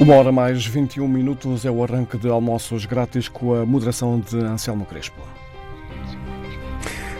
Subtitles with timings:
[0.00, 4.36] Uma hora mais 21 minutos é o arranque de almoços grátis com a moderação de
[4.36, 5.20] Anselmo Crespo.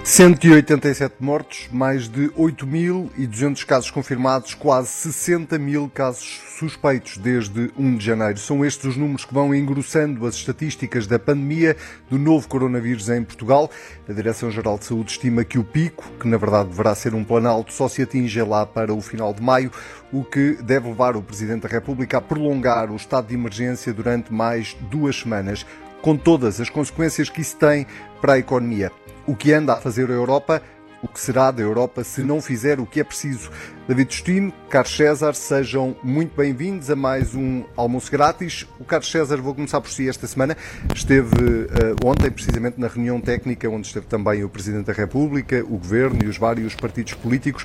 [0.09, 8.07] 187 mortos, mais de 8.200 casos confirmados, quase 60 mil casos suspeitos desde 1 de
[8.07, 8.39] janeiro.
[8.39, 11.77] São estes os números que vão engrossando as estatísticas da pandemia
[12.09, 13.71] do novo coronavírus em Portugal.
[14.09, 17.71] A Direção-Geral de Saúde estima que o pico, que na verdade deverá ser um planalto,
[17.75, 19.71] só se atinge lá para o final de maio,
[20.11, 24.33] o que deve levar o Presidente da República a prolongar o estado de emergência durante
[24.33, 25.67] mais duas semanas,
[26.03, 27.87] com todas as consequências que isso tem
[28.21, 28.91] para a economia
[29.29, 30.63] o que anda a fazer a Europa,
[31.03, 33.51] o que será da Europa se não fizer o que é preciso.
[33.87, 38.67] David Justino, Carlos César, sejam muito bem-vindos a mais um almoço grátis.
[38.81, 40.57] O Carlos César, vou começar por si esta semana.
[40.95, 45.77] Esteve uh, ontem, precisamente, na reunião técnica, onde esteve também o Presidente da República, o
[45.77, 47.65] Governo e os vários partidos políticos.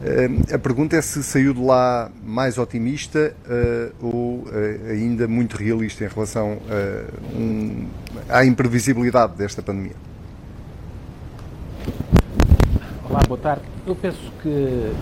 [0.00, 4.44] Uh, a pergunta é se saiu de lá mais otimista uh, ou
[4.88, 6.58] ainda muito realista em relação
[7.34, 7.84] um,
[8.28, 9.96] à imprevisibilidade desta pandemia.
[13.10, 13.62] Olá, boa tarde.
[13.84, 14.92] Eu penso que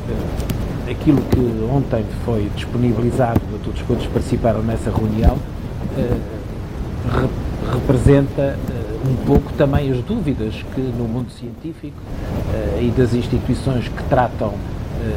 [0.91, 5.38] aquilo que ontem foi disponibilizado a todos quantos participaram nessa reunião
[5.94, 7.28] re
[7.72, 8.56] representa
[9.05, 11.97] um pouco também as dúvidas que no mundo científico
[12.81, 14.55] e das instituições que tratam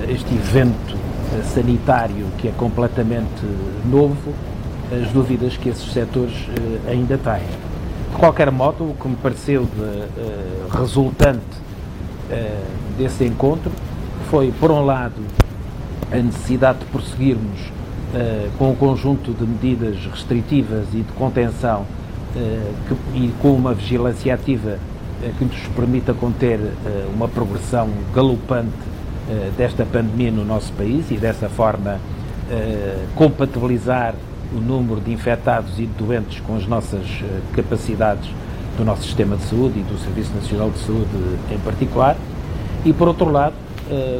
[0.09, 0.97] este evento
[1.53, 3.45] sanitário que é completamente
[3.85, 4.33] novo,
[4.91, 6.33] as dúvidas que esses setores
[6.87, 7.45] ainda têm.
[8.11, 11.39] De qualquer modo, o que me pareceu de, resultante
[12.97, 13.71] desse encontro
[14.29, 15.21] foi, por um lado,
[16.11, 17.59] a necessidade de prosseguirmos
[18.57, 21.85] com um conjunto de medidas restritivas e de contenção
[23.13, 24.79] e com uma vigilância ativa
[25.37, 26.59] que nos permita conter
[27.13, 28.88] uma progressão galopante
[29.57, 31.99] desta pandemia no nosso país e dessa forma
[33.15, 34.15] compatibilizar
[34.55, 37.05] o número de infectados e de doentes com as nossas
[37.53, 38.29] capacidades
[38.77, 42.15] do nosso sistema de saúde e do Serviço Nacional de Saúde em particular,
[42.83, 43.53] e por outro lado,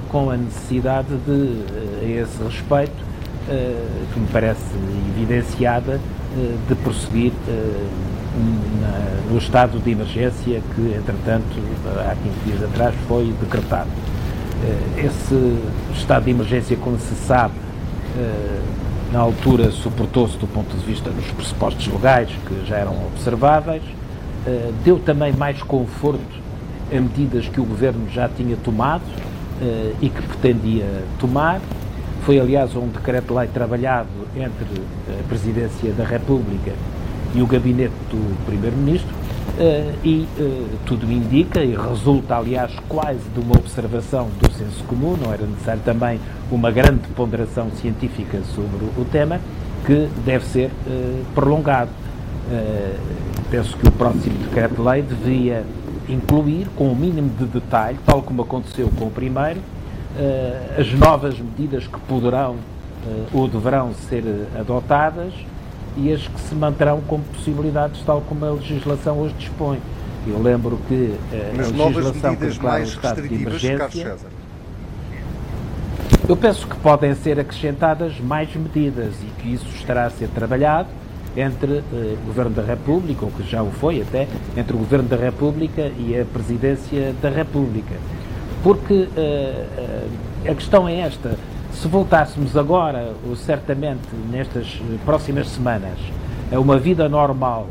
[0.09, 1.63] com a necessidade de,
[2.01, 3.09] a esse respeito,
[4.13, 4.61] que me parece
[5.15, 5.99] evidenciada,
[6.67, 7.31] de prosseguir
[9.31, 11.45] no estado de emergência que, entretanto,
[12.05, 13.89] há 15 dias atrás foi decretado.
[14.97, 15.57] Esse
[15.93, 17.53] estado de emergência, como se sabe,
[19.11, 23.81] na altura suportou-se do ponto de vista dos pressupostos legais que já eram observáveis,
[24.45, 26.19] eh, deu também mais conforto
[26.91, 29.03] a medidas que o Governo já tinha tomado
[30.01, 30.85] e que pretendia
[31.19, 31.59] tomar.
[32.25, 34.81] Foi, aliás, um decreto-lei trabalhado entre
[35.19, 36.71] a Presidência da República
[37.35, 39.13] e o Gabinete do Primeiro-Ministro
[39.59, 40.27] uh, e
[40.85, 45.81] tudo indica, e resulta, aliás, quase de uma observação do senso comum, não era necessário
[45.83, 46.19] também
[46.51, 49.39] uma grande ponderação científica sobre o tema,
[49.85, 50.71] que deve ser
[51.33, 51.91] prolongado.
[53.49, 55.63] Penso que o próximo decreto-lei devia
[56.09, 61.39] incluir, com o mínimo de detalhe, tal como aconteceu com o primeiro, uh, as novas
[61.39, 64.23] medidas que poderão uh, ou deverão ser
[64.59, 65.33] adotadas
[66.01, 69.79] e as que se manterão como possibilidades, tal como a legislação hoje dispõe.
[70.27, 71.15] Eu lembro que
[71.55, 74.17] Mas a legislação que declara o estado de emergência.
[76.27, 80.87] Eu penso que podem ser acrescentadas mais medidas e que isso estará a ser trabalhado
[81.35, 84.27] entre eh, o Governo da República, ou que já o foi até,
[84.57, 87.95] entre o Governo da República e a Presidência da República.
[88.63, 89.65] Porque eh,
[90.45, 91.37] eh, a questão é esta,
[91.73, 95.97] se voltássemos agora, ou certamente nestas próximas semanas,
[96.51, 97.67] a uma vida normal,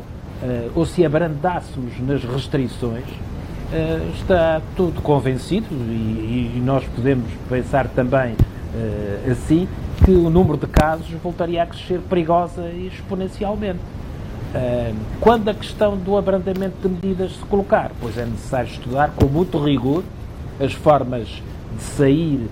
[0.74, 3.04] ou se abrandássemos nas restrições,
[4.14, 8.34] está tudo convencido, e, e nós podemos pensar também
[9.30, 9.68] assim,
[10.04, 13.80] que o número de casos voltaria a crescer perigosa e exponencialmente.
[15.20, 19.62] Quando a questão do abrandamento de medidas se colocar, pois é necessário estudar com muito
[19.62, 20.02] rigor
[20.58, 21.28] as formas
[21.76, 22.48] de sair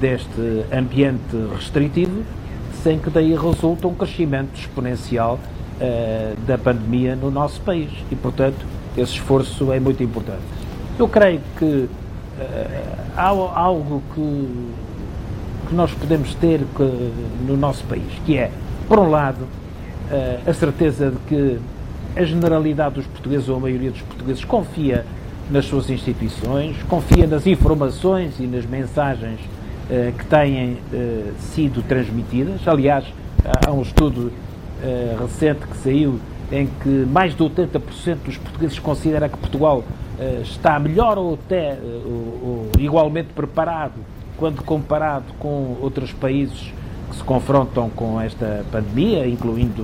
[0.00, 2.22] deste ambiente restritivo,
[2.82, 7.90] sem que daí resulte um crescimento exponencial uh, da pandemia no nosso país.
[8.10, 8.64] E, portanto,
[8.96, 10.42] esse esforço é muito importante.
[10.98, 11.88] Eu creio que uh,
[13.16, 14.82] há algo que
[15.72, 16.60] que nós podemos ter
[17.46, 18.50] no nosso país, que é,
[18.86, 19.46] por um lado,
[20.10, 21.58] eh, a certeza de que
[22.14, 25.06] a generalidade dos portugueses, ou a maioria dos portugueses, confia
[25.50, 29.40] nas suas instituições, confia nas informações e nas mensagens
[29.90, 32.66] uh, que têm uh, sido transmitidas.
[32.66, 33.04] Aliás,
[33.44, 34.32] há um estudo
[34.82, 36.20] uh, recente que saiu
[36.50, 39.82] em que mais de 80% dos portugueses considera que Portugal
[40.42, 43.94] está melhor ou até ou igualmente preparado
[44.36, 46.70] quando comparado com outros países
[47.08, 49.82] que se confrontam com esta pandemia, incluindo,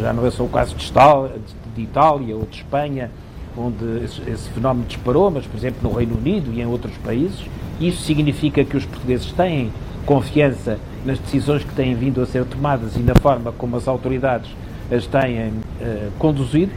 [0.00, 3.08] já não é só o caso de Itália ou de Espanha,
[3.56, 7.44] onde esse fenómeno disparou, mas, por exemplo, no Reino Unido e em outros países.
[7.80, 9.72] Isso significa que os portugueses têm
[10.04, 14.50] confiança nas decisões que têm vindo a ser tomadas e na forma como as autoridades
[14.90, 16.72] as têm uh, conduzido.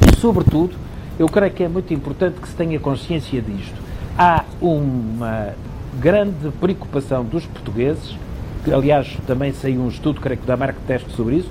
[0.00, 0.74] E, sobretudo,
[1.18, 3.74] eu creio que é muito importante que se tenha consciência disto.
[4.18, 5.54] Há uma
[6.00, 8.16] grande preocupação dos portugueses,
[8.64, 11.50] que aliás também saiu um estudo, creio que da Marca Teste sobre isso,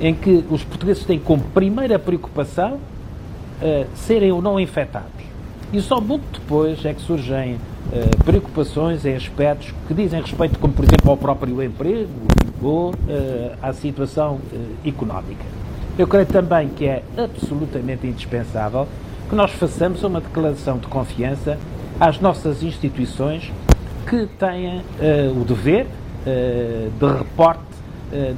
[0.00, 2.78] em que os portugueses têm como primeira preocupação
[3.62, 5.08] uh, serem ou não infectados.
[5.72, 10.72] E só muito depois é que surgem uh, preocupações em aspectos que dizem respeito, como
[10.72, 12.08] por exemplo, ao próprio emprego
[12.62, 12.94] ou uh,
[13.62, 14.40] à situação
[14.84, 15.44] económica.
[15.98, 18.86] Eu creio também que é absolutamente indispensável
[19.28, 21.58] que nós façamos uma declaração de confiança
[21.98, 23.52] às nossas instituições
[24.06, 24.80] que têm
[25.36, 25.86] o dever
[26.24, 27.60] de reporte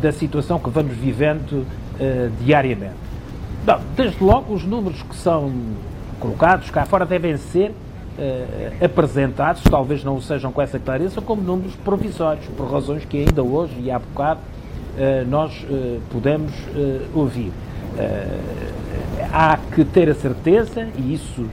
[0.01, 1.67] da situação que vamos vivendo
[2.41, 3.10] diariamente.
[3.95, 5.53] Desde logo, os números que são
[6.19, 11.75] colocados cá fora devem ser uh, apresentados, talvez não sejam com essa clareza, como números
[11.77, 16.53] provisórios, por razões que ainda hoje e há bocado uh, nós uh, podemos
[17.15, 17.53] ouvir.
[19.33, 21.47] há que ter a certeza, e isso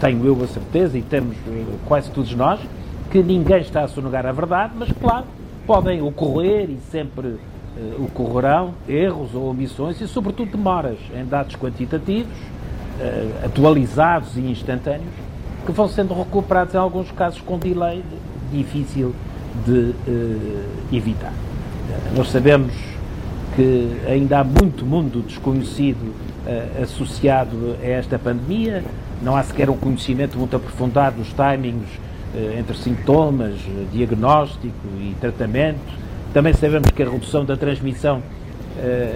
[0.00, 1.36] tenho eu a certeza, e temos
[1.86, 2.60] quase todos nós,
[3.10, 5.24] que ninguém está a sonegar a verdade, mas claro,
[5.66, 7.36] podem ocorrer e sempre
[7.98, 15.12] ocorrerão erros ou omissões e, sobretudo, demoras em dados quantitativos, uh, atualizados e instantâneos,
[15.64, 18.02] que vão sendo recuperados em alguns casos com delay
[18.52, 19.14] difícil
[19.64, 21.32] de uh, evitar.
[22.16, 22.72] nós sabemos
[23.56, 26.14] que ainda há muito mundo desconhecido
[26.82, 28.82] associado a esta pandemia,
[29.22, 31.88] não há sequer um conhecimento muito aprofundado dos timings
[32.56, 33.56] entre sintomas,
[33.92, 36.00] diagnóstico e tratamento
[36.32, 38.22] também sabemos que a redução da transmissão,
[38.78, 39.14] eh,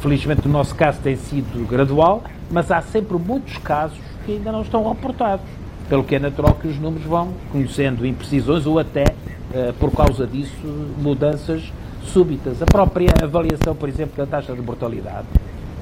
[0.00, 4.62] felizmente no nosso caso, tem sido gradual, mas há sempre muitos casos que ainda não
[4.62, 5.44] estão reportados,
[5.88, 9.04] pelo que é natural que os números vão conhecendo imprecisões ou até,
[9.52, 10.56] eh, por causa disso,
[10.98, 11.72] mudanças
[12.02, 12.62] súbitas.
[12.62, 15.26] A própria avaliação, por exemplo, da taxa de mortalidade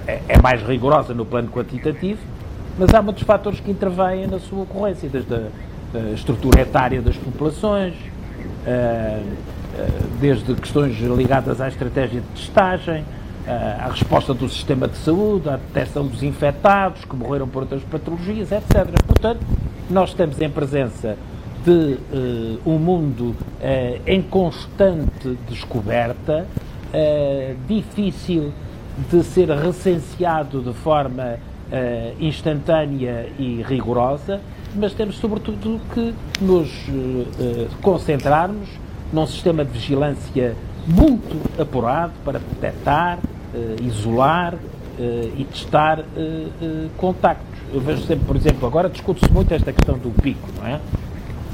[0.06, 2.20] é, é mais rigorosa no plano quantitativo,
[2.78, 5.48] mas há muitos fatores que intervêm na sua ocorrência, desde a,
[6.14, 7.94] estrutura etária das populações,
[8.66, 9.22] eh,
[10.20, 13.04] desde questões ligadas à estratégia de testagem,
[13.46, 17.80] eh, à resposta do sistema de saúde, à detecção dos infectados que morreram por outras
[17.84, 18.88] patologias, etc.
[19.06, 19.40] Portanto,
[19.88, 21.16] nós estamos em presença
[21.64, 26.44] de uh, um mundo uh, em constante descoberta,
[26.92, 28.52] uh, difícil
[29.08, 31.38] de ser recenseado de forma
[32.20, 34.40] instantânea e rigorosa,
[34.74, 36.70] mas temos sobretudo que nos
[37.82, 38.68] concentrarmos
[39.12, 40.54] num sistema de vigilância
[40.86, 43.18] muito apurado para detectar,
[43.54, 44.58] uh, isolar uh,
[45.36, 47.46] e testar uh, contactos.
[47.72, 50.80] Eu vejo sempre, por exemplo, agora discute-se muito esta questão do pico, não é?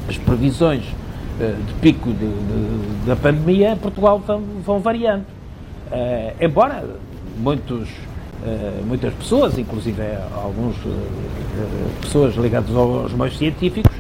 [0.09, 0.85] As previsões
[1.67, 5.25] de pico de, de, da pandemia em Portugal vão, vão variando.
[6.39, 6.85] embora
[7.39, 7.89] muitos,
[8.87, 10.03] muitas pessoas, inclusive
[10.35, 10.77] algumas
[12.03, 13.91] pessoas ligadas aos meios científicos,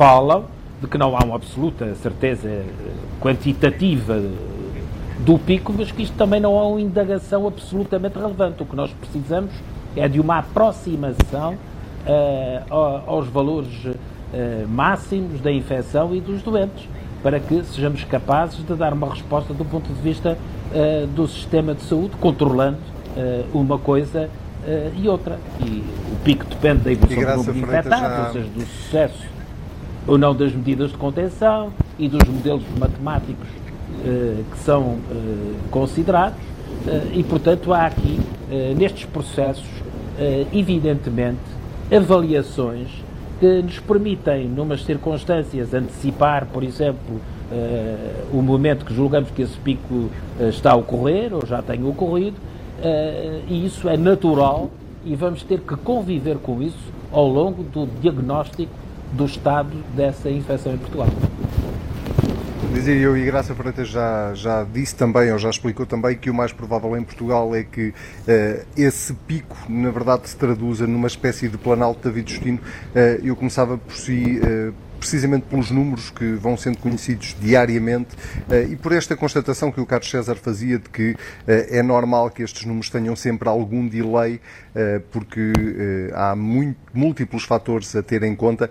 [0.00, 0.46] falam
[0.80, 2.64] de que não há uma absoluta certeza
[3.20, 4.18] quantitativa
[5.18, 8.62] do pico, mas que isto também não é uma indagação absolutamente relevante.
[8.62, 9.50] O que nós precisamos
[9.94, 16.88] é de uma aproximação uh, aos valores uh, máximos da infecção e dos doentes,
[17.22, 20.38] para que sejamos capazes de dar uma resposta do ponto de vista
[20.72, 22.78] uh, do sistema de saúde, controlando
[23.52, 24.30] uma coisa
[24.96, 25.36] e outra.
[25.60, 29.39] E o pico depende da evolução do número de infectados, ou seja, do sucesso
[30.06, 36.38] ou não das medidas de contenção e dos modelos matemáticos uh, que são uh, considerados.
[36.38, 38.18] Uh, e, portanto, há aqui,
[38.76, 39.68] nestes processos,
[40.52, 41.38] evidentemente,
[41.94, 42.88] avaliações
[43.38, 47.20] que nos permitem, numas circunstâncias, antecipar, por exemplo,
[48.32, 52.36] o momento que julgamos que esse pico está a ocorrer ou já tem ocorrido,
[53.48, 54.68] e isso é natural
[55.04, 58.72] e vamos ter que conviver com isso ao longo do diagnóstico
[59.12, 61.08] do estado dessa infecção em Portugal.
[62.72, 66.34] Dizia eu, e Graça Freitas já, já disse também, ou já explicou também, que o
[66.34, 71.48] mais provável em Portugal é que uh, esse pico, na verdade, se traduza numa espécie
[71.48, 72.58] de planalto David Justino.
[72.58, 78.10] Uh, eu começava por si uh, precisamente pelos números que vão sendo conhecidos diariamente
[78.70, 81.16] e por esta constatação que o Carlos César fazia de que
[81.46, 84.40] é normal que estes números tenham sempre algum delay,
[85.10, 85.52] porque
[86.12, 88.70] há muito, múltiplos fatores a ter em conta,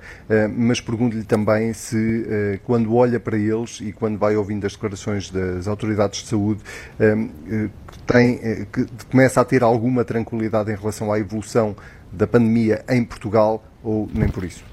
[0.55, 5.67] mas pergunto-lhe também se, quando olha para eles e quando vai ouvindo as declarações das
[5.67, 6.62] autoridades de saúde,
[8.05, 8.39] tem,
[9.09, 11.75] começa a ter alguma tranquilidade em relação à evolução
[12.12, 14.63] da pandemia em Portugal ou nem por isso?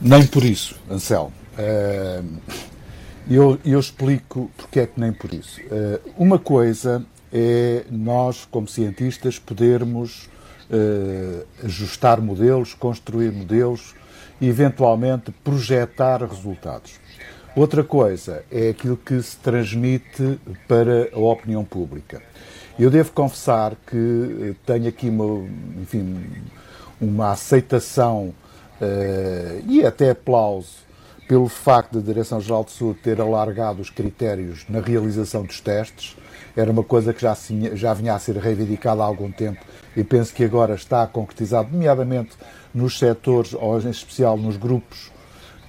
[0.00, 1.32] Nem por isso, Anselmo.
[1.58, 2.38] Uh,
[3.28, 5.60] eu, eu, explico porque é que nem por isso.
[5.62, 10.28] Uh, uma coisa é nós, como cientistas, podermos
[10.70, 13.94] uh, ajustar modelos, construir modelos
[14.40, 16.92] e, eventualmente, projetar resultados.
[17.56, 20.38] Outra coisa é aquilo que se transmite
[20.68, 22.22] para a opinião pública.
[22.78, 25.44] Eu devo confessar que tenho aqui uma,
[25.82, 26.24] enfim,
[27.00, 28.32] uma aceitação
[28.80, 30.88] uh, e até aplauso
[31.28, 36.16] pelo facto da Direção-Geral de Saúde ter alargado os critérios na realização dos testes.
[36.56, 37.36] Era uma coisa que já,
[37.74, 39.60] já vinha a ser reivindicada há algum tempo
[39.94, 42.30] e penso que agora está concretizado, nomeadamente
[42.74, 45.12] nos setores, ou em especial nos grupos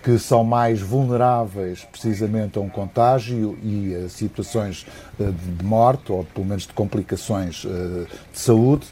[0.02, 4.88] que são mais vulneráveis precisamente a um contágio e a situações
[5.20, 5.26] eh,
[5.58, 8.88] de morte ou pelo menos de complicações eh, de saúde.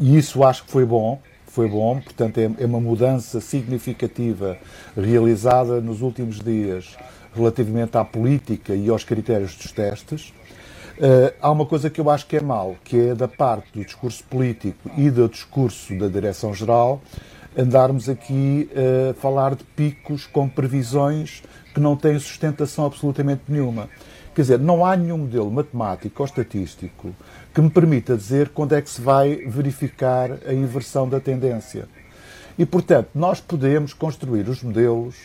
[0.00, 1.20] E isso acho que foi bom,
[1.56, 4.58] foi bom, portanto é, é uma mudança significativa
[4.94, 6.98] realizada nos últimos dias
[7.34, 10.34] relativamente à política e aos critérios dos testes.
[10.98, 13.82] Uh, há uma coisa que eu acho que é mal, que é da parte do
[13.82, 17.00] discurso político e do discurso da Direção-Geral,
[17.56, 18.68] andarmos aqui
[19.10, 23.88] a falar de picos com previsões que não têm sustentação absolutamente nenhuma.
[24.34, 27.14] Quer dizer, não há nenhum modelo matemático ou estatístico
[27.56, 31.88] que me permita dizer quando é que se vai verificar a inversão da tendência.
[32.58, 35.16] E, portanto, nós podemos construir os modelos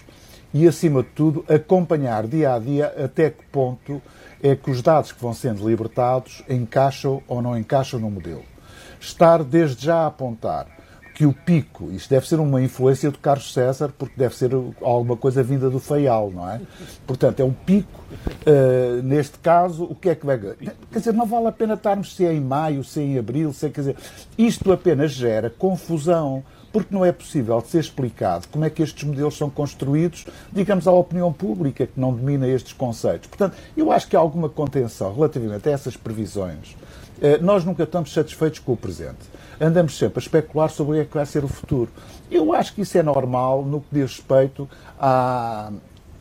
[0.54, 4.02] e, acima de tudo, acompanhar dia a dia até que ponto
[4.42, 8.46] é que os dados que vão sendo libertados encaixam ou não encaixam no modelo.
[8.98, 10.68] Estar desde já a apontar
[11.22, 14.50] que o pico, isto deve ser uma influência do Carlos César, porque deve ser
[14.82, 16.60] alguma coisa vinda do Feial, não é?
[17.06, 18.02] Portanto, é um pico.
[18.42, 20.40] Uh, neste caso, o que é que vai.
[20.40, 23.54] Quer dizer, não vale a pena estarmos se é em maio, se é em abril,
[23.54, 23.96] se é, quer dizer,
[24.36, 29.04] isto apenas gera confusão, porque não é possível de ser explicado como é que estes
[29.04, 33.30] modelos são construídos, digamos, à opinião pública, que não domina estes conceitos.
[33.30, 36.76] Portanto, eu acho que há alguma contenção relativamente a essas previsões.
[37.20, 39.30] Uh, nós nunca estamos satisfeitos com o presente
[39.62, 41.92] andamos sempre a especular sobre o que é que vai ser o futuro.
[42.30, 44.68] Eu acho que isso é normal no que diz respeito
[45.00, 45.72] a,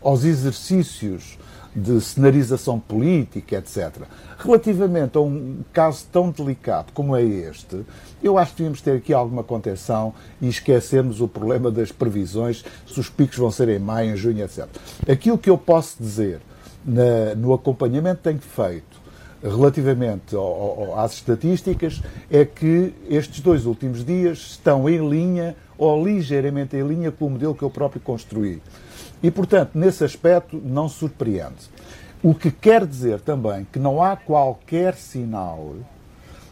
[0.02, 1.38] aos exercícios
[1.74, 4.02] de cenarização política, etc.
[4.38, 7.84] Relativamente a um caso tão delicado como é este,
[8.22, 12.98] eu acho que devíamos ter aqui alguma contenção e esquecermos o problema das previsões, se
[12.98, 14.66] os picos vão ser em maio, em junho, etc.
[15.08, 16.40] Aquilo que eu posso dizer
[16.84, 18.89] na, no acompanhamento que tenho feito
[19.42, 26.04] relativamente ao, ao, às estatísticas é que estes dois últimos dias estão em linha ou
[26.04, 28.60] ligeiramente em linha com o modelo que eu próprio construí.
[29.22, 31.70] E, portanto, nesse aspecto não surpreende.
[32.22, 35.74] O que quer dizer também que não há qualquer sinal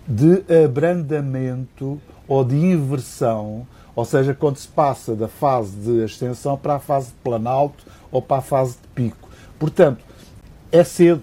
[0.06, 6.76] de abrandamento ou de inversão, ou seja, quando se passa da fase de ascensão para
[6.76, 9.28] a fase de planalto ou para a fase de pico.
[9.58, 10.02] Portanto,
[10.72, 11.22] é cedo.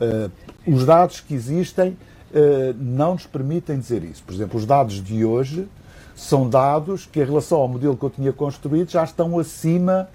[0.00, 0.30] Uh,
[0.66, 4.22] os dados que existem uh, não nos permitem dizer isso.
[4.22, 5.68] Por exemplo, os dados de hoje
[6.14, 10.08] são dados que, em relação ao modelo que eu tinha construído, já estão acima,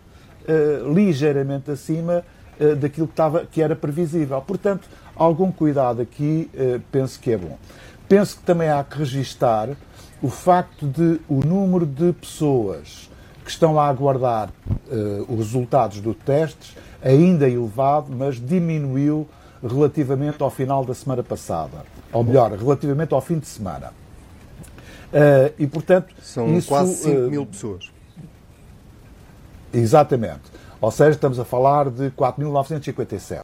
[0.44, 2.24] uh, ligeiramente acima
[2.60, 4.42] uh, daquilo que, estava, que era previsível.
[4.42, 6.50] Portanto, algum cuidado aqui
[6.92, 7.58] penso que é bom.
[8.08, 9.70] Penso que também há que registar
[10.22, 13.10] o facto de o número de pessoas
[13.44, 14.50] que estão a aguardar
[15.28, 19.28] os resultados dos testes ainda elevado, mas diminuiu
[19.62, 21.86] relativamente ao final da semana passada.
[22.12, 23.92] Ou melhor, relativamente ao fim de semana.
[25.12, 27.92] Uh, e, portanto, São isso, quase 5 uh, mil pessoas.
[29.74, 30.42] Exatamente.
[30.80, 33.44] Ou seja, estamos a falar de 4.957.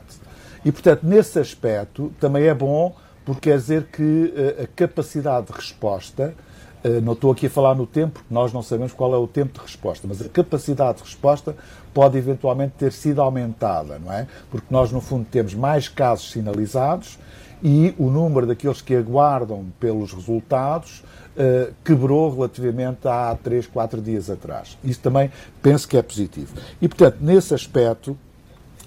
[0.63, 5.53] E, portanto, nesse aspecto, também é bom, porque quer dizer que uh, a capacidade de
[5.53, 6.54] resposta eh,
[7.01, 9.61] não estou aqui a falar no tempo, nós não sabemos qual é o tempo de
[9.61, 11.55] resposta, mas a capacidade de resposta
[11.93, 14.27] pode eventualmente ter sido aumentada, não é?
[14.51, 17.17] Porque nós, no fundo, temos mais casos sinalizados
[17.63, 21.03] e o número daqueles que aguardam pelos resultados
[21.35, 24.77] uh, quebrou relativamente há 3, 4 dias atrás.
[24.83, 26.53] Isso também penso que é positivo.
[26.81, 28.17] E, portanto, nesse aspecto,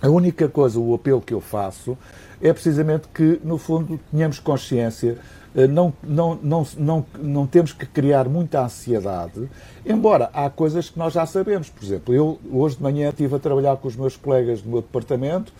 [0.00, 1.98] A única coisa, o apelo que eu faço,
[2.40, 5.18] é precisamente que, no fundo, tenhamos consciência
[5.54, 9.48] eh, não, não, não, não, não temos que criar muita ansiedade,
[9.84, 11.68] embora há coisas que nós já sabemos.
[11.68, 14.82] Por exemplo, eu hoje de manhã estive a trabalhar com os meus colegas do meu
[14.82, 15.52] departamento,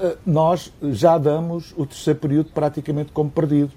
[0.00, 3.70] eh, nós já damos o terceiro período praticamente como perdido.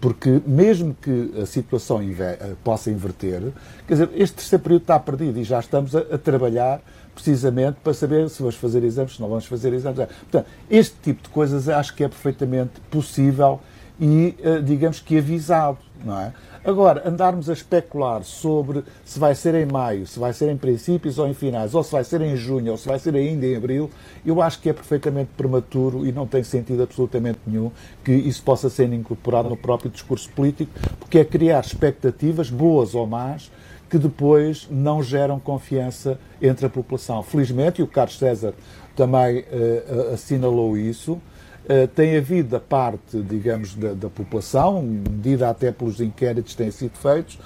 [0.00, 3.52] Porque mesmo que a situação eh, possa inverter,
[3.86, 6.80] quer dizer, este terceiro período está perdido e já estamos a, a trabalhar
[7.14, 9.98] precisamente para saber se vamos fazer exames, se não vamos fazer exames.
[9.98, 13.60] Portanto, este tipo de coisas acho que é perfeitamente possível
[14.00, 16.32] e, eh, digamos que, avisado, não é?
[16.64, 21.18] Agora, andarmos a especular sobre se vai ser em maio, se vai ser em princípios
[21.18, 23.54] ou em finais, ou se vai ser em junho, ou se vai ser ainda em
[23.54, 23.90] abril,
[24.24, 27.70] eu acho que é perfeitamente prematuro e não tem sentido absolutamente nenhum
[28.02, 33.06] que isso possa ser incorporado no próprio discurso político, porque é criar expectativas, boas ou
[33.06, 33.50] más,
[33.94, 37.22] que depois não geram confiança entre a população.
[37.22, 38.52] Felizmente, e o Carlos César
[38.96, 41.20] também uh, assinalou isso,
[41.64, 46.70] Uh, tem havido da parte, digamos, da, da, população, medida até pelos inquéritos que têm
[46.70, 47.38] sido feitos,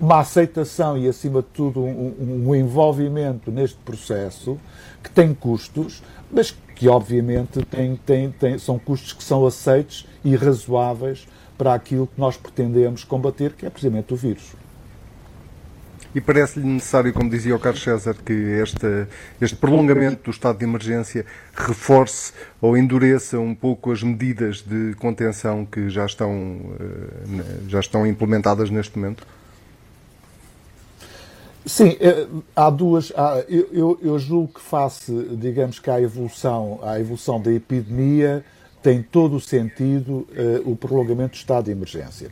[0.00, 4.56] uma aceitação e, acima de tudo, um, um, envolvimento neste processo
[5.02, 10.36] que tem custos, mas que, obviamente, tem, tem, tem, são custos que são aceitos e
[10.36, 11.26] razoáveis
[11.58, 14.52] para aquilo que nós pretendemos combater, que é precisamente o vírus.
[16.14, 19.06] E parece-lhe necessário, como dizia o Carlos César, que este,
[19.40, 25.66] este prolongamento do estado de emergência reforce ou endureça um pouco as medidas de contenção
[25.66, 29.26] que já estão, eh, já estão implementadas neste momento?
[31.66, 33.12] Sim, eh, há duas.
[33.16, 38.44] Há, eu, eu, julgo que face, digamos que a evolução, a evolução da epidemia
[38.82, 42.30] tem todo o sentido uh, o prolongamento do estado de emergência.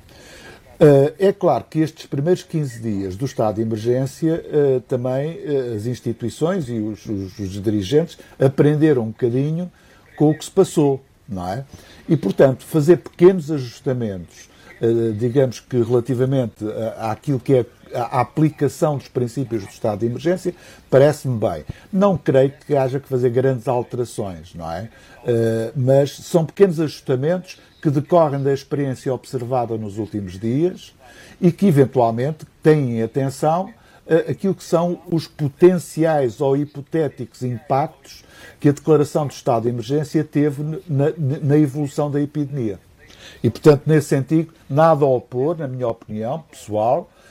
[0.82, 5.76] Uh, é claro que estes primeiros 15 dias do estado de emergência, uh, também uh,
[5.76, 9.70] as instituições e os, os, os, dirigentes aprenderam um bocadinho
[10.16, 11.64] com o que se passou, não é?
[12.08, 14.50] E, portanto, fazer pequenos ajustamentos,
[15.16, 16.64] digamos que relativamente
[16.98, 20.54] àquilo que é a aplicação dos princípios do estado de emergência,
[20.90, 21.64] parece-me bem.
[21.92, 24.88] Não creio que haja que fazer grandes alterações, não é?
[25.76, 30.94] mas são pequenos ajustamentos que decorrem da experiência observada nos últimos dias
[31.40, 33.74] e que, eventualmente, têm atenção
[34.06, 38.24] uh, aquilo que são os potenciais ou hipotéticos impactos
[38.60, 42.78] que a declaração de estado de emergência teve na, na evolução da epidemia.
[43.42, 47.21] E, portanto, nesse sentido, nada a opor, na minha opinião pessoal, uh,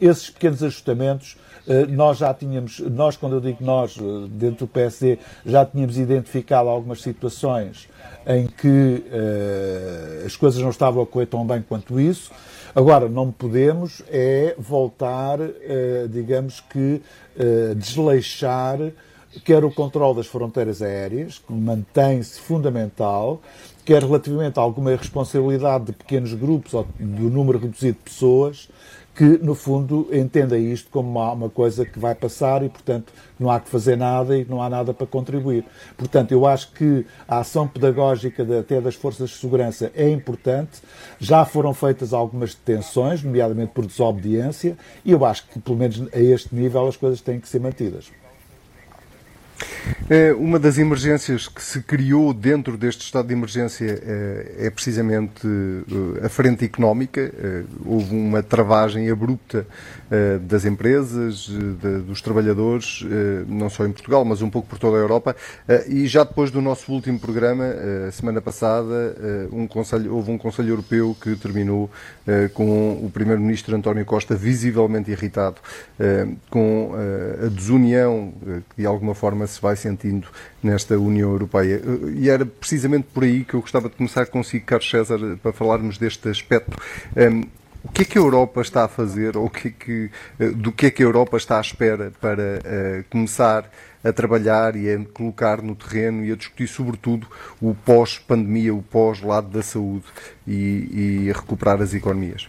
[0.00, 3.96] esses pequenos ajustamentos eh, nós já tínhamos, nós quando eu digo nós,
[4.30, 7.88] dentro do PSD, já tínhamos identificado algumas situações
[8.26, 12.32] em que uh, as coisas não estavam a correr tão bem quanto isso.
[12.74, 17.02] Agora, não podemos é voltar, uh, digamos que,
[17.36, 18.78] uh, desleixar
[19.44, 23.40] quer o controle das fronteiras aéreas, que mantém-se fundamental,
[23.84, 28.68] quer relativamente a alguma responsabilidade de pequenos grupos ou do número reduzido de pessoas,
[29.14, 33.48] que, no fundo, entenda isto como uma, uma, coisa que vai passar e, portanto, não
[33.48, 35.64] há que fazer nada e não há nada para contribuir.
[35.96, 40.82] Portanto, eu acho que a ação pedagógica de, até das forças de segurança é importante.
[41.20, 46.18] Já foram feitas algumas detenções, nomeadamente por desobediência, e eu acho que, pelo menos a
[46.18, 48.10] este nível, as coisas têm que ser mantidas.
[50.08, 55.46] É, uma das emergências que se criou dentro deste estado de emergência é, é precisamente
[55.46, 57.20] eh, a frente económica.
[57.20, 59.66] Eh, houve uma travagem abrupta
[60.10, 61.48] eh, das empresas,
[62.06, 63.04] dos trabalhadores,
[63.48, 65.36] não só em Portugal, mas um pouco por toda a Europa.
[65.88, 67.64] E já depois do nosso último programa,
[68.12, 69.16] semana passada,
[69.52, 71.90] um conselho, houve um Conselho Europeu que terminou
[72.52, 75.56] com o Primeiro-Ministro António Costa visivelmente irritado
[76.50, 76.92] com
[77.44, 78.32] a desunião
[78.70, 80.28] que de alguma forma se vai sentindo
[80.62, 81.80] nesta União Europeia.
[82.14, 85.98] E era precisamente por aí que eu gostava de começar consigo, Carlos César, para falarmos
[85.98, 86.76] deste aspecto.
[87.16, 87.44] Um,
[87.84, 90.10] o que é que a Europa está a fazer, ou que é que,
[90.40, 93.70] eh, do que é que a Europa está à espera para uh, começar
[94.02, 97.26] a trabalhar e a colocar no terreno e a discutir, sobretudo,
[97.60, 100.04] o pós-pandemia, o pós-lado da saúde
[100.46, 102.48] e, e recuperar as economias?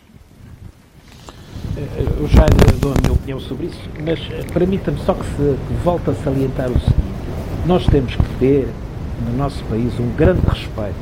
[1.78, 2.46] Eh, eu já
[2.80, 4.20] dou a minha opinião sobre isso, mas
[4.54, 7.05] permita-me só que, se, volte a salientar o seguinte.
[7.66, 8.68] Nós temos que ter,
[9.28, 10.96] no nosso país, um grande respeito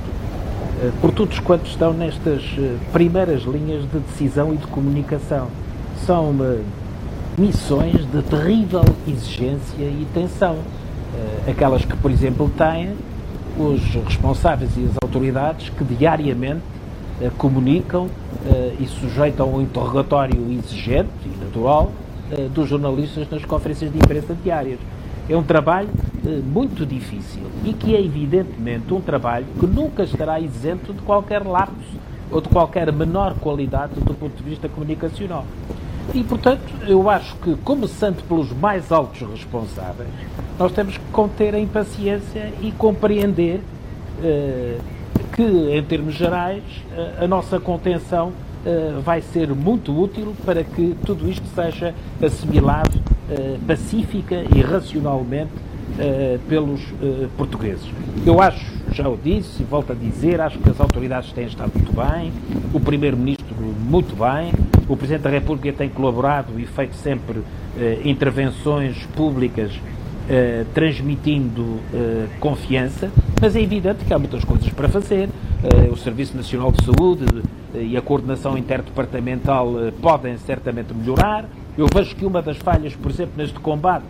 [0.81, 5.47] eh, por todos quantos estão nestas eh, primeiras linhas de decisão e de comunicação.
[6.05, 6.33] São
[7.37, 10.57] missões de terrível exigência e tensão.
[11.47, 12.93] Aquelas que, por exemplo, têm
[13.57, 16.61] os responsáveis e as autoridades que diariamente
[17.21, 18.07] eh, comunicam
[18.45, 21.91] eh, e sujeitam um interrogatório exigente e natural
[22.31, 24.79] eh, dos jornalistas nas conferências de imprensa diárias.
[25.29, 25.89] É um trabalho
[26.25, 31.45] eh, muito difícil e que é evidentemente um trabalho que nunca estará isento de qualquer
[31.45, 31.97] lapso
[32.31, 35.45] ou de qualquer menor qualidade do ponto de vista comunicacional.
[36.13, 40.09] E, portanto, eu acho que, começando pelos mais altos responsáveis,
[40.59, 43.61] nós temos que conter a impaciência e compreender
[44.21, 44.79] eh,
[45.33, 46.63] que, em termos gerais,
[47.19, 48.33] a nossa contenção
[48.65, 52.99] uh, vai ser muito útil para que tudo isto seja assimilado
[53.65, 56.81] pacífica e racionalmente uh, pelos
[57.37, 57.85] portugueses.
[58.25, 61.71] Eu acho, já o disse e volto a dizer, acho que as autoridades têm estado
[61.73, 62.31] muito bem,
[62.73, 64.51] o Primeiro-Ministro muito bem,
[64.87, 67.41] o Presidente da República tem colaborado e feito sempre
[68.03, 69.71] intervenções públicas
[70.73, 71.79] transmitindo
[72.39, 75.29] confiança, mas é evidente que há muitas coisas para fazer.
[75.91, 77.25] O Serviço Nacional de Saúde
[77.73, 81.45] e a coordenação interdepartamental podem certamente melhorar.
[81.77, 84.05] Eu vejo que uma das falhas, por exemplo, neste combate,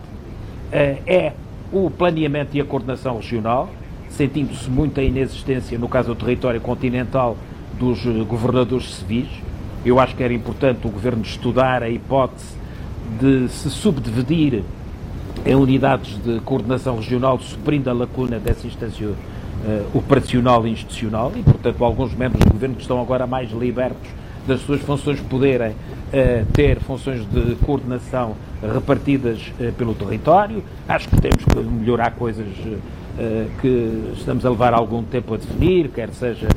[0.70, 1.32] é
[1.72, 3.70] o planeamento e a coordenação regional,
[4.08, 7.36] sentindo-se muito a inexistência, no caso do território continental,
[7.78, 9.28] dos governadores civis.
[9.84, 12.54] Eu acho que era importante o Governo estudar a hipótese
[13.20, 14.62] de se subdividir
[15.44, 19.16] em unidades de coordenação regional, suprindo a lacuna dessa instância uh,
[19.98, 24.08] operacional e institucional, e, portanto, alguns membros do governo que estão agora mais libertos
[24.46, 25.74] das suas funções poderem
[26.52, 28.36] ter funções de coordenação
[28.72, 30.62] repartidas uh, pelo território.
[30.88, 32.46] Acho que temos que melhorar coisas
[33.60, 36.48] que estamos a levar algum tempo a definir, quer seja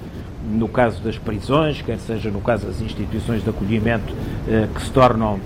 [0.52, 4.12] no caso das prisões, quer seja no caso das instituições de acolhimento
[4.74, 5.40] que se tornam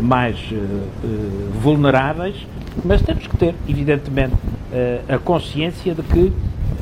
[0.00, 0.36] mais
[1.62, 2.44] vulneráveis
[2.84, 4.34] mas temos que ter, evidentemente,
[4.72, 6.32] eh, a consciência de que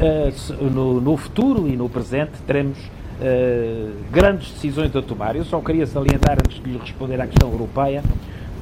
[0.01, 0.33] eh,
[0.73, 2.79] no futuro e no presente teremos
[3.21, 5.37] Uh, grandes decisões a tomar.
[5.37, 8.03] Eu só queria salientar, antes de lhe responder à questão europeia,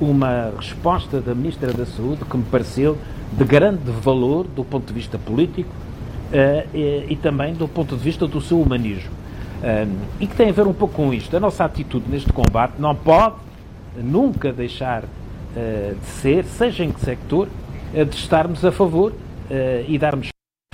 [0.01, 2.99] uma resposta da Ministra da Saúde que me pareceu
[3.33, 8.03] de grande valor do ponto de vista político uh, e, e, também do ponto de
[8.03, 9.11] vista do seu humanismo.
[9.63, 11.37] Uh, e que tem a ver um pouco com isto.
[11.37, 13.37] A nossa atitude neste combate não pode
[13.97, 15.05] nunca deixar
[15.57, 17.49] eh, de ser, seja em que sector,
[17.95, 19.13] eh, de estarmos a favor
[19.51, 20.29] eh, e darmos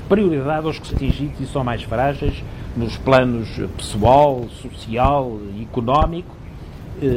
[0.08, 2.42] prioridade aos que são atingidos e são mais frágeis
[2.76, 6.34] nos planos pessoal, social, económico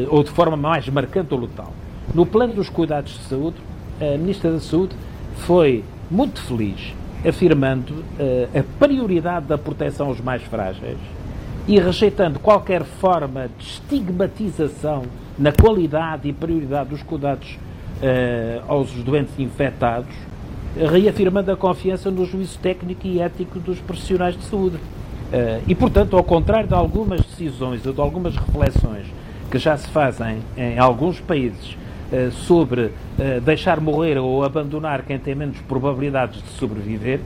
[0.09, 1.71] ou de forma mais marcante ou local.
[2.13, 3.57] No plano dos cuidados de saúde,
[3.99, 4.95] a Ministra da Saúde
[5.35, 6.93] foi muito feliz
[7.27, 10.97] afirmando uh, a prioridade da proteção aos mais frágeis
[11.67, 15.03] e rejeitando qualquer forma de estigmatização
[15.37, 17.57] na qualidade e prioridade dos cuidados
[18.01, 20.15] uh, aos doentes infectados,
[20.75, 24.77] reafirmando a confiança no juízo técnico e ético dos profissionais de saúde.
[25.27, 29.05] Uh, e, portanto, ao contrário de algumas decisões ou de algumas reflexões
[29.51, 31.77] que já se fazem em alguns países
[32.11, 32.91] uh, sobre
[33.43, 37.19] deixar morrer ou abandonar quem tem menos probabilidades de sobreviver,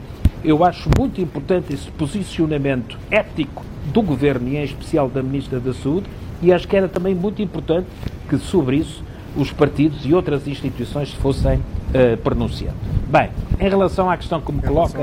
[0.44, 5.72] eu acho muito importante esse posicionamento ético do Governo e, em especial, da Ministra da
[5.72, 6.06] Saúde,
[6.40, 7.86] e acho que era também muito importante
[8.28, 9.04] que sobre isso
[9.36, 12.76] os partidos e outras instituições se fossem uh, pronunciando.
[13.08, 14.98] Bem, em relação à questão que me coloca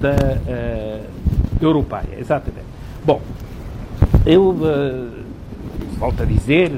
[0.00, 1.23] da uh,
[1.64, 2.66] europeia, exatamente.
[3.04, 3.20] Bom,
[4.24, 5.10] eu uh,
[5.98, 6.70] volto a dizer,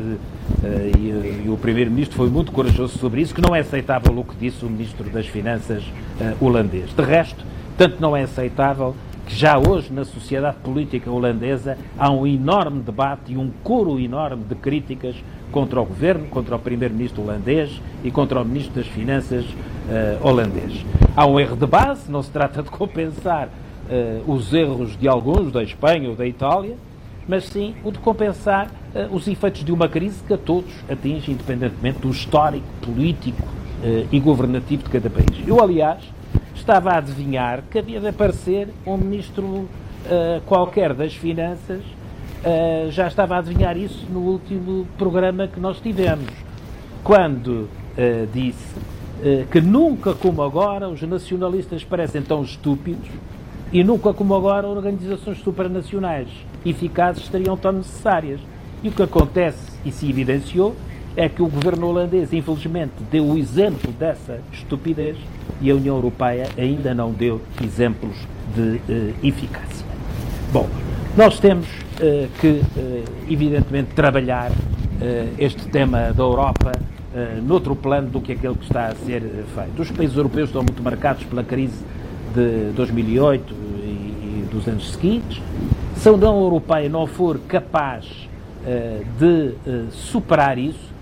[0.98, 4.34] e, e, o Primeiro-Ministro foi muito corajoso sobre isso, que não é aceitável o que
[4.36, 5.84] disse o Ministro das Finanças
[6.40, 6.90] holandês.
[6.94, 7.44] De resto,
[7.76, 8.94] tanto não é aceitável
[9.26, 14.44] que já hoje na sociedade política holandesa há um enorme debate e um coro enorme
[14.44, 15.16] de críticas
[15.50, 20.84] contra o governo, contra o primeiro-ministro holandês e contra o ministro das Finanças uh, holandês.
[21.16, 23.48] Há um erro de base, não se trata de compensar
[23.90, 26.76] uh, os erros de alguns, da Espanha ou da Itália,
[27.28, 31.30] mas sim o de compensar uh, os efeitos de uma crise que a todos atinge,
[31.30, 33.42] independentemente do histórico, político
[34.10, 35.46] e governativo de cada país.
[35.46, 36.02] Eu, aliás,
[36.66, 39.68] estava a adivinhar que havia de aparecer um ministro uh,
[40.46, 46.30] qualquer das Finanças, uh, já estava a adivinhar isso no último programa que nós tivemos,
[47.04, 47.68] quando uh,
[48.32, 48.96] disse
[49.50, 53.08] que nunca como agora os nacionalistas parecem tão estúpidos
[53.72, 56.28] e nunca como agora organizações supranacionais
[56.64, 58.40] eficazes estariam tão necessárias.
[58.82, 60.76] E o que acontece, e se evidenciou,
[61.16, 65.16] é que o governo holandês, infelizmente, deu o exemplo dessa estupidez
[65.60, 68.16] e a União Europeia ainda não deu exemplos
[68.54, 69.86] de uh, eficácia.
[70.52, 70.68] Bom,
[71.16, 74.52] nós temos uh, que, uh, evidentemente, trabalhar
[75.38, 76.72] este tema da Europa
[77.14, 79.20] uh, noutro plano do que aquele que está a ser
[79.54, 79.82] feito.
[79.82, 81.84] Os países europeus estão muito marcados pela crise
[82.36, 85.42] de 2008 e, e dos anos seguintes.
[85.96, 88.28] Se a União Europeia não for capaz
[89.18, 89.54] de
[89.92, 90.92] superar isso,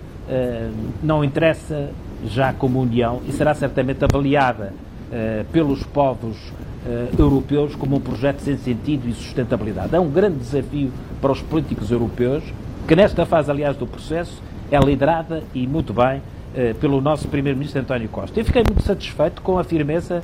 [1.01, 1.89] não interessa
[2.27, 4.73] já como União e será certamente avaliada
[5.09, 9.95] uh, pelos povos uh, europeus como um projeto sem sentido e sustentabilidade.
[9.95, 12.43] É um grande desafio para os políticos europeus,
[12.87, 17.81] que nesta fase, aliás, do processo, é liderada e muito bem uh, pelo nosso Primeiro-Ministro
[17.81, 18.39] António Costa.
[18.39, 20.23] Eu fiquei muito satisfeito com a firmeza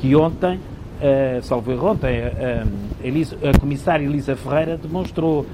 [0.00, 2.66] que ontem, uh, salvo erro, ontem, a,
[3.06, 5.46] Elisa, a comissária Elisa Ferreira demonstrou,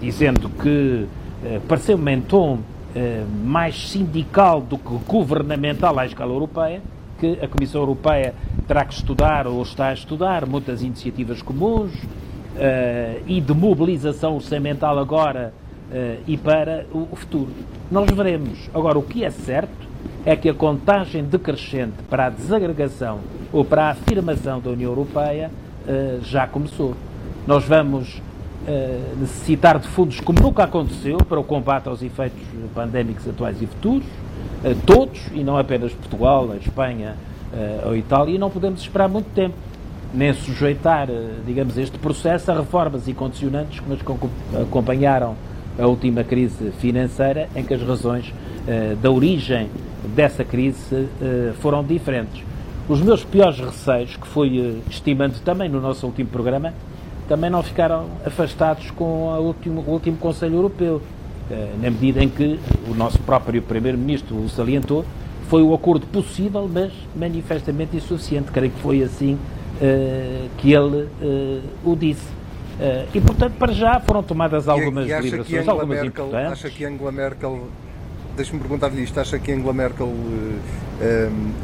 [0.00, 1.06] dizendo que
[1.68, 2.60] pareceu-me em tom
[3.44, 6.80] mais sindical do que governamental à escala europeia,
[7.18, 8.34] que a Comissão Europeia
[8.66, 14.98] terá que estudar ou está a estudar muitas iniciativas comuns uh, e de mobilização orçamental
[14.98, 15.52] agora
[15.90, 17.50] uh, e para o, futuro.
[17.90, 18.70] Nós veremos.
[18.74, 19.93] Agora, o que é certo
[20.24, 23.20] é que a contagem decrescente para a desagregação
[23.52, 25.50] ou para a afirmação da União Europeia
[25.86, 26.94] uh, já começou.
[27.46, 28.22] Nós vamos
[29.20, 32.40] necessitar de fundos como nunca aconteceu para o combate aos efeitos
[32.74, 34.06] pandémicos atuais e futuros
[34.86, 37.16] todos, e não apenas Portugal, a Espanha
[37.52, 39.54] uh, ou Itália, e não podemos esperar muito tempo,
[40.12, 44.00] nem sujeitar, uh, digamos, este processo a reformas e condicionantes que nos
[44.62, 45.36] acompanharam
[45.78, 49.68] a última crise financeira, em que as razões uh, da origem
[50.08, 51.08] dessa crise
[51.60, 52.42] foram diferentes.
[52.88, 56.74] Os meus piores receios, que fui estimando também no nosso último programa,
[57.28, 61.00] também não ficaram afastados com último, o último Conselho Europeu
[61.50, 65.04] eh, na medida em que o nosso próprio Primeiro-Ministro o salientou,
[65.48, 68.50] foi o acordo possível, mas manifestamente insuficiente.
[68.50, 72.26] Creio que foi assim uh, que ele uh, o disse.
[72.80, 76.52] Uh, e, portanto, para já foram tomadas algumas e, e deliberações, algumas Merkel, importantes.
[76.52, 77.68] Acha que Angela Merkel,
[78.36, 80.12] deixe-me perguntar-lhe isto, acha que Angela Merkel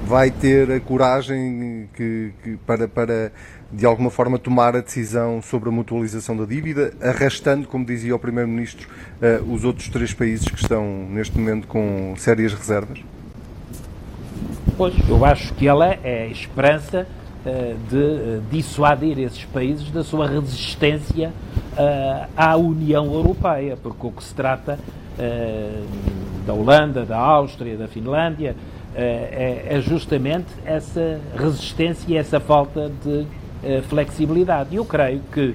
[0.07, 3.33] vai ter a coragem que, que, para, para
[3.73, 8.19] de alguma forma tomar a decisão sobre a mutualização da dívida, arrastando, como dizia o
[8.19, 8.89] Primeiro-Ministro,
[9.23, 12.99] uh, os outros três países que estão neste momento com sérias reservas?
[14.77, 17.07] Pois, eu acho que ela é a esperança
[17.45, 21.33] uh, de uh, dissuadir esses países da sua resistência
[22.37, 24.79] à União Europeia, porque o que se trata
[26.47, 28.57] da Holanda, da Áustria, da Finlândia,
[28.95, 33.27] é, é justamente essa resistência e essa falta de
[33.63, 34.71] eh, flexibilidade.
[34.73, 35.55] E eu creio que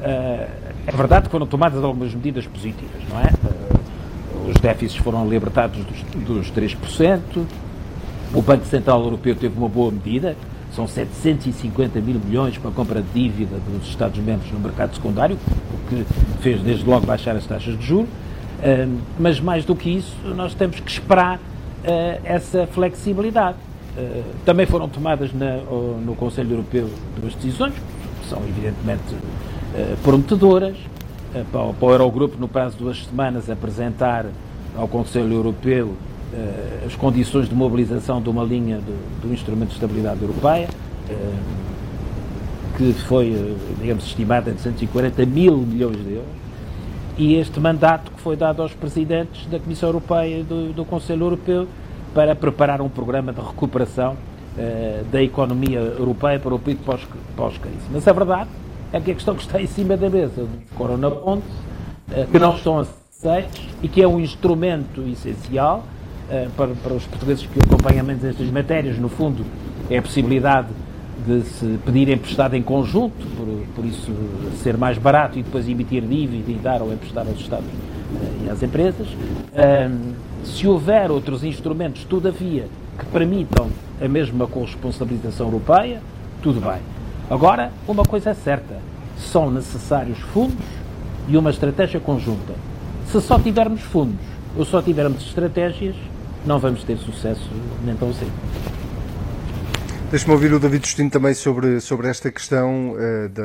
[0.00, 4.50] é verdade que foram tomadas algumas medidas positivas, não é?
[4.50, 7.20] Os déficits foram libertados dos, dos 3%,
[8.34, 10.36] o Banco Central Europeu teve uma boa medida,
[10.74, 15.88] são 750 mil milhões para a compra de dívida dos Estados-membros no mercado secundário, o
[15.88, 16.06] que
[16.40, 18.08] fez desde logo baixar as taxas de juros.
[18.58, 21.40] Uh, mas mais do que isso, nós temos que esperar
[22.24, 23.56] essa flexibilidade.
[23.98, 26.88] Eh, também foram tomadas na, no Conselho Europeu
[27.20, 32.84] duas decisões, que são evidentemente uh, prometedoras, uh, para, para, o Eurogrupo, no prazo de
[32.84, 34.26] duas semanas, apresentar
[34.76, 35.94] ao Conselho Europeu
[36.86, 40.68] as condições de mobilização de uma linha do, do Instrumento de Estabilidade Europeia,
[42.76, 46.28] que foi, digamos, estimada em 140 mil milhões de euros,
[47.18, 51.24] e este mandato que foi dado aos presidentes da Comissão Europeia e do, do Conselho
[51.24, 51.66] Europeu
[52.14, 56.84] para preparar um programa de recuperação uh, da economia europeia para o período
[57.36, 57.86] pós-crise.
[57.90, 58.48] Mas a verdade
[58.92, 61.44] é que a questão que está em cima da mesa do Corona Ponte,
[62.08, 65.84] uh, que não estão aceitos e que é um instrumento essencial
[66.30, 69.44] uh, para, para os portugueses que acompanham menos estas matérias, no fundo,
[69.90, 70.68] é a possibilidade
[71.28, 74.10] de se pedir emprestado em conjunto, por, por isso
[74.62, 77.68] ser mais barato e depois emitir dívida e dar ou emprestar aos Estados
[78.44, 79.06] e às empresas.
[80.42, 82.66] Se houver outros instrumentos, todavia,
[82.98, 83.68] que permitam
[84.00, 86.00] a mesma corresponsabilização europeia,
[86.42, 86.80] tudo bem.
[87.28, 88.76] Agora, uma coisa é certa:
[89.18, 90.64] são necessários fundos
[91.28, 92.54] e uma estratégia conjunta.
[93.12, 94.24] Se só tivermos fundos
[94.56, 95.94] ou só tivermos estratégias,
[96.46, 97.50] não vamos ter sucesso
[97.84, 98.32] nem tão cedo.
[100.10, 103.42] Deixa-me ouvir o David Justino também sobre, sobre esta questão uh, da,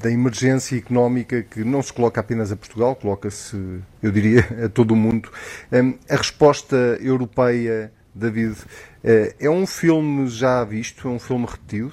[0.00, 4.92] da emergência económica que não se coloca apenas a Portugal, coloca-se, eu diria, a todo
[4.92, 5.28] o mundo.
[5.72, 11.92] Um, a resposta europeia, David, uh, é um filme já visto, é um filme repetido?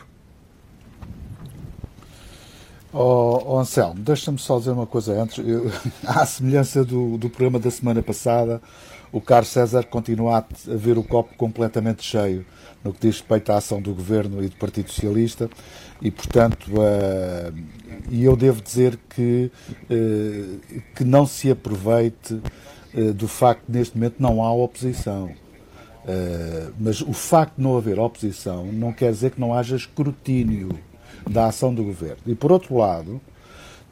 [2.93, 5.39] Oh, oh Anselmo, deixa-me só dizer uma coisa antes.
[5.39, 5.71] Eu,
[6.05, 8.61] à semelhança do, do programa da semana passada,
[9.15, 12.45] o Carlos César continua a ver o copo completamente cheio
[12.83, 15.49] no que diz respeito à ação do Governo e do Partido Socialista
[16.01, 17.57] e, portanto, uh,
[18.11, 19.49] e eu devo dizer que,
[19.83, 22.33] uh, que não se aproveite
[22.93, 25.31] uh, do facto que neste momento não há oposição.
[26.77, 30.77] mas o facto de não haver oposição não quer dizer que não haja escrutínio
[31.25, 32.21] da ação do Governo.
[32.27, 33.21] E, por outro lado,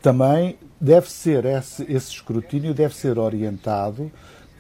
[0.02, 4.12] também deve ser esse, esse escrutínio deve ser orientado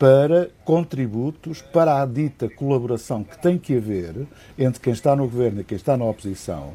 [0.04, 4.28] para contributos para a dita colaboração que tem que haver
[4.60, 6.74] entre quem está no governo e quem está na oposição.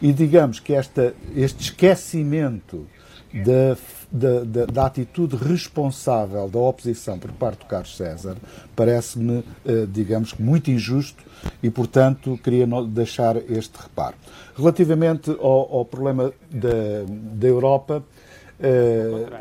[0.00, 2.86] E digamos que esta, este esquecimento
[3.30, 3.76] da,
[4.10, 8.38] da, da, da, atitude responsável da oposição por parte do Carlos César
[8.74, 11.22] parece-me, eh, digamos, muito injusto
[11.62, 14.16] e, portanto, queria deixar este reparo.
[14.56, 17.04] Relativamente ao, ao problema da,
[17.34, 18.02] da Europa,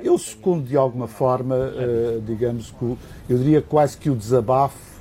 [0.03, 2.97] eu secundo de alguma forma, eh, digamos, que,
[3.29, 4.91] eu diria quase que o desabafo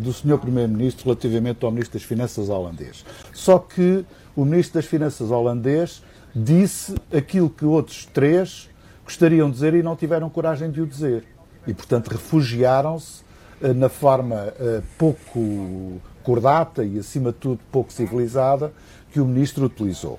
[0.00, 0.36] do Sr.
[0.36, 3.04] Primeiro-Ministro relativamente ao Ministro das Finanças holandês.
[3.32, 6.02] Só que o Ministro das Finanças holandês
[6.34, 8.68] disse aquilo que outros três
[9.04, 11.24] gostariam de dizer e não tiveram coragem de o dizer.
[11.66, 13.22] E, portanto, refugiaram-se
[13.62, 18.72] eh, na forma eh, pouco cordata e, acima de tudo, pouco civilizada
[19.12, 20.18] que o ministro utilizou.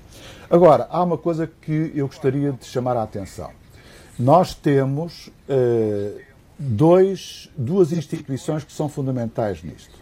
[0.51, 3.51] Agora, há uma coisa que eu gostaria de chamar a atenção.
[4.19, 6.19] Nós temos uh,
[6.59, 9.97] dois, duas instituições que são fundamentais nisto.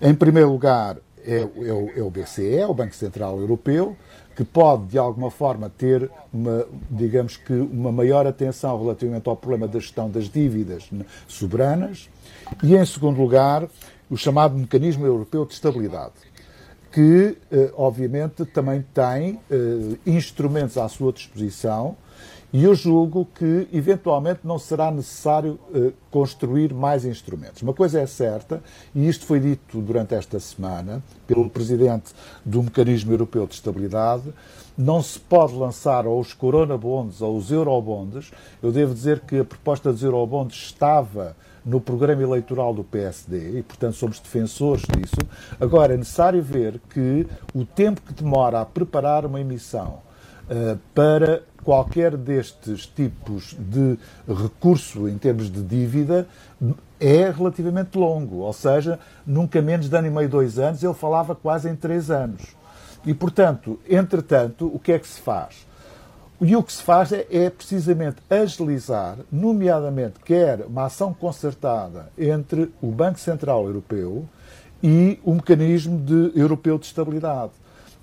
[0.00, 3.96] Em primeiro lugar, é, é, o, é o BCE, o Banco Central Europeu,
[4.36, 9.66] que pode, de alguma forma, ter uma, digamos que, uma maior atenção relativamente ao problema
[9.66, 10.88] da gestão das dívidas
[11.26, 12.08] soberanas.
[12.62, 13.68] E, em segundo lugar,
[14.08, 16.12] o chamado Mecanismo Europeu de Estabilidade,
[16.90, 21.96] que, eh, obviamente, também tem eh, instrumentos à sua disposição
[22.52, 27.62] e eu julgo que, eventualmente, não será necessário uh, construir mais instrumentos.
[27.62, 28.60] Uma coisa é certa,
[28.92, 32.12] e isto foi dito durante esta semana pelo Presidente
[32.44, 34.34] do Mecanismo Europeu de Estabilidade,
[34.76, 38.32] não se pode lançar ou os coronabonds ou os eurobonds.
[38.60, 43.62] Eu devo dizer que a proposta dos eurobonds estava no programa eleitoral do PSD e,
[43.62, 45.16] portanto, somos defensores disso.
[45.60, 50.00] Agora, é necessário ver que o tempo que demora a preparar uma emissão
[50.50, 56.26] uh, para qualquer destes tipos de recurso em termos de dívida
[56.98, 61.34] é relativamente longo, ou seja, nunca menos de ano e meio, dois anos, ele falava
[61.34, 62.54] quase em três anos.
[63.04, 65.66] E, portanto, entretanto, o que é que se faz?
[66.40, 72.72] E o que se faz é, é precisamente agilizar, nomeadamente, quer uma ação concertada entre
[72.80, 74.26] o Banco Central Europeu
[74.82, 77.52] e o mecanismo de, europeu de estabilidade.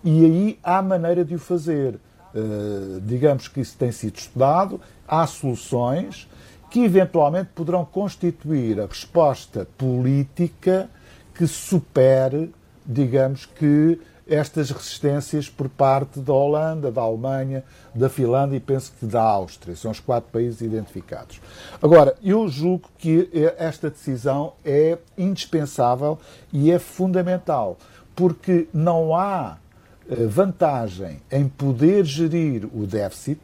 [0.04, 2.00] E aí há maneira de o fazer.
[2.36, 6.30] Eh, digamos que isso tem sido estudado, há soluções
[6.70, 10.90] que eventualmente poderão constituir a resposta política
[11.34, 12.54] que supere,
[12.86, 17.64] digamos que, estas resistências por parte da Holanda, da Alemanha,
[17.94, 19.76] da Finlândia e penso que da Áustria.
[19.76, 21.40] São os quatro países identificados.
[21.82, 26.20] Agora, eu julgo que esta decisão é indispensável
[26.52, 27.78] e é fundamental,
[28.16, 29.58] porque não há
[30.10, 33.42] eh, vantagem em poder gerir o déficit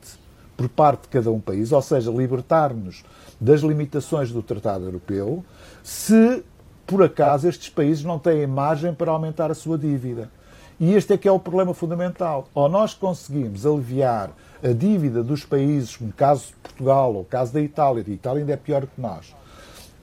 [0.56, 3.04] por parte de cada um país, ou seja, libertar-nos
[3.39, 5.43] das limitações do Tratado Europeu,
[5.84, 6.43] se
[6.86, 10.30] por acaso estes países não têm margem para aumentar a sua dívida.
[10.79, 12.47] E este é que é o problema fundamental.
[12.53, 14.31] Ou nós conseguimos aliviar
[14.63, 18.12] a dívida dos países, como o caso de Portugal ou o caso da Itália, a
[18.12, 19.36] Itália ainda é pior que nós,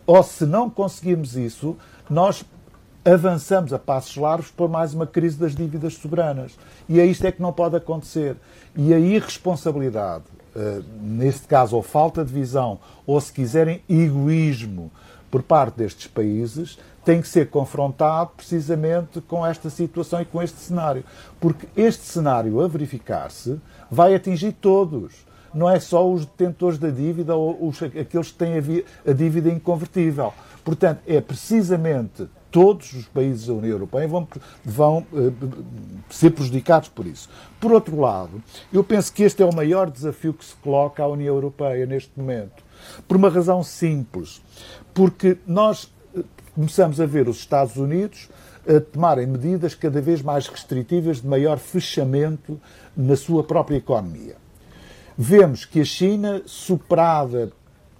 [0.06, 1.76] ou se não conseguirmos isso,
[2.08, 2.44] nós
[3.04, 6.58] avançamos a passos largos para mais uma crise das dívidas soberanas.
[6.88, 8.36] E é isto é que não pode acontecer.
[8.76, 14.90] E a irresponsabilidade, uh, neste caso, ou falta de visão, ou se quiserem, egoísmo
[15.30, 20.58] por parte destes países, tem que ser confrontado precisamente com esta situação e com este
[20.58, 21.04] cenário.
[21.40, 23.60] Porque este cenário, a verificar-se,
[23.90, 25.26] vai atingir todos.
[25.52, 29.48] Não é só os detentores da dívida ou os, aqueles que têm a, a dívida
[29.48, 30.32] inconvertível.
[30.64, 34.28] Portanto, é precisamente todos os países da União Europeia vão,
[34.64, 35.34] vão uh,
[36.10, 37.28] ser prejudicados por isso.
[37.60, 41.06] Por outro lado, eu penso que este é o maior desafio que se coloca à
[41.06, 42.62] União Europeia neste momento.
[43.06, 44.42] Por uma razão simples.
[44.92, 46.22] Porque nós eh,
[46.54, 48.28] começamos a ver os Estados Unidos
[48.68, 52.60] a tomarem medidas cada vez mais restritivas de maior fechamento
[52.96, 54.36] na sua própria economia.
[55.16, 57.52] Vemos que a China, superada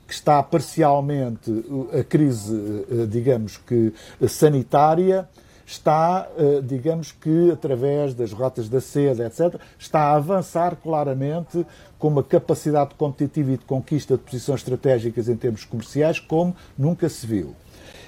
[0.07, 1.51] que está parcialmente
[1.99, 2.55] a crise,
[2.91, 3.93] eh, digamos que
[4.29, 5.29] sanitária,
[5.65, 11.65] está, eh, digamos que através das rotas da seda, etc., está a avançar claramente
[11.97, 17.09] com uma capacidade competitiva e de conquista de posições estratégicas em termos comerciais como nunca
[17.09, 17.55] se viu.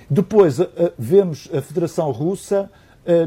[0.09, 2.71] Depois eh, vemos a Federação Russa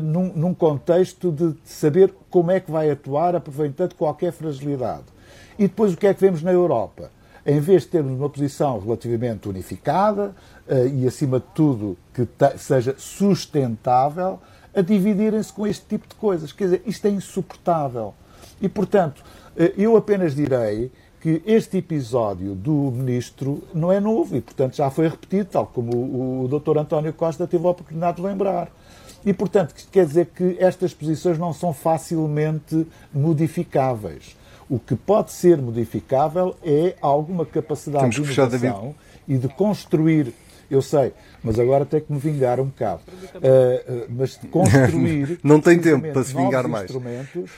[0.02, 5.04] num, num contexto de saber como é que vai atuar, aproveitando qualquer fragilidade.
[5.60, 7.12] E depois o que é que vemos na Europa?
[7.46, 10.34] em vez de termos uma posição relativamente unificada
[10.92, 14.40] e, acima de tudo, que seja sustentável,
[14.74, 16.52] a dividirem-se com este tipo de coisas.
[16.52, 18.14] Quer dizer, isto é insuportável.
[18.60, 19.24] E, portanto,
[19.78, 20.92] eu apenas direi
[21.26, 25.92] que este episódio do ministro não é novo e, portanto, já foi repetido, tal como
[25.92, 26.78] o, o Dr.
[26.78, 28.70] António Costa teve a oportunidade de lembrar.
[29.26, 34.38] E, portanto, quer dizer que estas posições não são facilmente modificáveis.
[34.70, 38.94] O que pode ser modificável é alguma capacidade de inovação
[39.28, 40.32] e de construir.
[40.70, 41.12] Eu sei,
[41.44, 43.02] mas agora tem que me vingar um bocado.
[43.34, 45.40] Uh, uh, mas de construir.
[45.44, 46.84] não tem tempo para se vingar mais.
[46.84, 47.50] Instrumentos,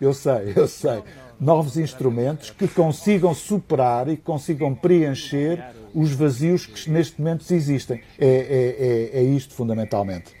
[0.00, 1.02] eu sei, eu sei.
[1.40, 8.02] Novos instrumentos que consigam superar e consigam preencher os vazios que neste momento existem.
[8.18, 10.37] É, é, é, é isto fundamentalmente.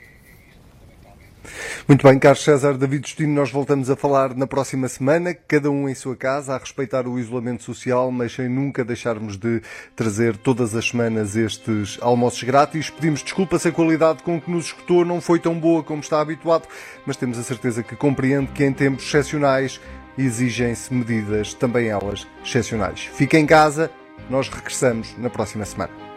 [1.86, 5.88] Muito bem, Carlos César, David Justino, nós voltamos a falar na próxima semana, cada um
[5.88, 9.62] em sua casa, a respeitar o isolamento social, mas sem nunca deixarmos de
[9.96, 12.90] trazer todas as semanas estes almoços grátis.
[12.90, 16.20] Pedimos desculpa se a qualidade com que nos escutou não foi tão boa como está
[16.20, 16.66] habituado,
[17.06, 19.80] mas temos a certeza que compreende que em tempos excepcionais
[20.16, 23.08] exigem-se medidas, também elas excepcionais.
[23.14, 23.90] Fique em casa,
[24.28, 26.07] nós regressamos na próxima semana.